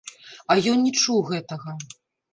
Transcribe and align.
А 0.53 0.55
ён 0.71 0.81
не 0.85 0.93
чуў 1.03 1.23
гэтага. 1.31 1.79